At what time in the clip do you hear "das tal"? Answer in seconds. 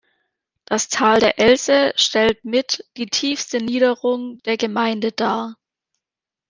0.65-1.19